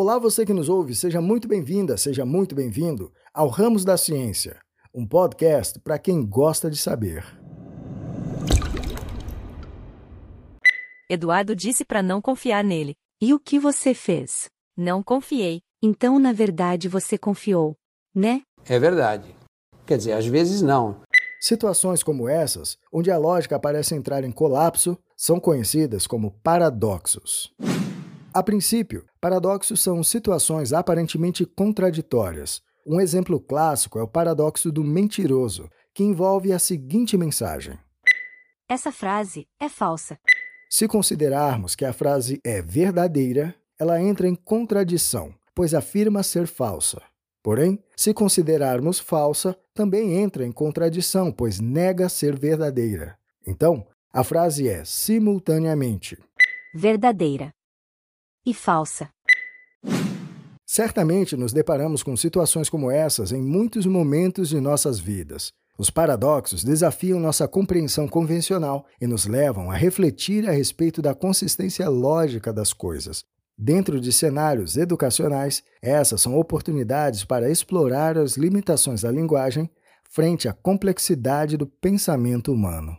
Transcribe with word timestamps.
Olá, 0.00 0.16
você 0.16 0.46
que 0.46 0.54
nos 0.54 0.68
ouve, 0.68 0.94
seja 0.94 1.20
muito 1.20 1.48
bem-vinda, 1.48 1.96
seja 1.96 2.24
muito 2.24 2.54
bem-vindo 2.54 3.12
ao 3.34 3.48
Ramos 3.48 3.84
da 3.84 3.96
Ciência, 3.96 4.60
um 4.94 5.04
podcast 5.04 5.80
para 5.80 5.98
quem 5.98 6.24
gosta 6.24 6.70
de 6.70 6.76
saber. 6.76 7.24
Eduardo 11.10 11.56
disse 11.56 11.84
para 11.84 12.00
não 12.00 12.22
confiar 12.22 12.62
nele. 12.62 12.94
E 13.20 13.34
o 13.34 13.40
que 13.40 13.58
você 13.58 13.92
fez? 13.92 14.48
Não 14.76 15.02
confiei. 15.02 15.62
Então, 15.82 16.16
na 16.20 16.32
verdade, 16.32 16.86
você 16.86 17.18
confiou, 17.18 17.74
né? 18.14 18.42
É 18.66 18.78
verdade. 18.78 19.34
Quer 19.84 19.98
dizer, 19.98 20.12
às 20.12 20.26
vezes 20.26 20.62
não. 20.62 21.00
Situações 21.40 22.04
como 22.04 22.28
essas, 22.28 22.78
onde 22.92 23.10
a 23.10 23.18
lógica 23.18 23.58
parece 23.58 23.96
entrar 23.96 24.22
em 24.22 24.30
colapso, 24.30 24.96
são 25.16 25.40
conhecidas 25.40 26.06
como 26.06 26.38
paradoxos. 26.40 27.52
A 28.32 28.42
princípio, 28.42 29.06
paradoxos 29.20 29.80
são 29.80 30.02
situações 30.04 30.72
aparentemente 30.72 31.46
contraditórias. 31.46 32.60
Um 32.86 33.00
exemplo 33.00 33.40
clássico 33.40 33.98
é 33.98 34.02
o 34.02 34.08
paradoxo 34.08 34.70
do 34.70 34.84
mentiroso, 34.84 35.68
que 35.94 36.04
envolve 36.04 36.52
a 36.52 36.58
seguinte 36.58 37.16
mensagem: 37.16 37.78
Essa 38.68 38.92
frase 38.92 39.46
é 39.58 39.68
falsa. 39.68 40.18
Se 40.68 40.86
considerarmos 40.86 41.74
que 41.74 41.86
a 41.86 41.92
frase 41.92 42.38
é 42.44 42.60
verdadeira, 42.60 43.54
ela 43.78 44.00
entra 44.00 44.28
em 44.28 44.34
contradição, 44.34 45.34
pois 45.54 45.72
afirma 45.72 46.22
ser 46.22 46.46
falsa. 46.46 47.00
Porém, 47.42 47.82
se 47.96 48.12
considerarmos 48.12 48.98
falsa, 48.98 49.56
também 49.72 50.14
entra 50.14 50.44
em 50.44 50.52
contradição, 50.52 51.32
pois 51.32 51.60
nega 51.60 52.10
ser 52.10 52.38
verdadeira. 52.38 53.16
Então, 53.46 53.86
a 54.12 54.22
frase 54.22 54.68
é 54.68 54.84
simultaneamente 54.84 56.18
verdadeira 56.74 57.52
e 58.48 58.54
falsa. 58.54 59.10
Certamente 60.66 61.36
nos 61.36 61.52
deparamos 61.52 62.02
com 62.02 62.16
situações 62.16 62.68
como 62.70 62.90
essas 62.90 63.32
em 63.32 63.42
muitos 63.42 63.84
momentos 63.84 64.48
de 64.48 64.60
nossas 64.60 64.98
vidas. 64.98 65.52
Os 65.78 65.90
paradoxos 65.90 66.64
desafiam 66.64 67.20
nossa 67.20 67.46
compreensão 67.46 68.08
convencional 68.08 68.86
e 69.00 69.06
nos 69.06 69.26
levam 69.26 69.70
a 69.70 69.76
refletir 69.76 70.48
a 70.48 70.52
respeito 70.52 71.00
da 71.00 71.14
consistência 71.14 71.88
lógica 71.88 72.52
das 72.52 72.72
coisas. 72.72 73.24
Dentro 73.56 74.00
de 74.00 74.12
cenários 74.12 74.76
educacionais, 74.76 75.62
essas 75.82 76.20
são 76.20 76.38
oportunidades 76.38 77.24
para 77.24 77.50
explorar 77.50 78.16
as 78.16 78.36
limitações 78.36 79.02
da 79.02 79.10
linguagem 79.10 79.70
frente 80.10 80.48
à 80.48 80.52
complexidade 80.52 81.56
do 81.56 81.66
pensamento 81.66 82.52
humano. 82.52 82.96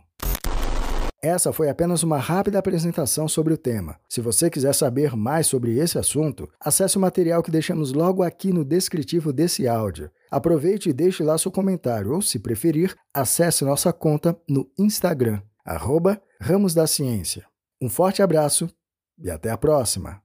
Essa 1.22 1.52
foi 1.52 1.68
apenas 1.68 2.02
uma 2.02 2.16
rápida 2.16 2.58
apresentação 2.58 3.28
sobre 3.28 3.52
o 3.52 3.58
tema. 3.58 3.98
Se 4.08 4.22
você 4.22 4.48
quiser 4.48 4.74
saber 4.74 5.14
mais 5.14 5.46
sobre 5.46 5.78
esse 5.78 5.98
assunto, 5.98 6.48
acesse 6.58 6.96
o 6.96 7.00
material 7.00 7.42
que 7.42 7.50
deixamos 7.50 7.92
logo 7.92 8.22
aqui 8.22 8.54
no 8.54 8.64
descritivo 8.64 9.30
desse 9.30 9.68
áudio. 9.68 10.10
Aproveite 10.30 10.88
e 10.88 10.94
deixe 10.94 11.22
lá 11.22 11.36
seu 11.36 11.50
comentário, 11.50 12.14
ou, 12.14 12.22
se 12.22 12.38
preferir, 12.38 12.96
acesse 13.12 13.64
nossa 13.66 13.92
conta 13.92 14.34
no 14.48 14.66
Instagram, 14.78 15.42
arroba 15.62 16.18
Ramos 16.40 16.72
da 16.72 16.86
Ciência. 16.86 17.44
Um 17.82 17.90
forte 17.90 18.22
abraço 18.22 18.70
e 19.18 19.30
até 19.30 19.50
a 19.50 19.58
próxima! 19.58 20.18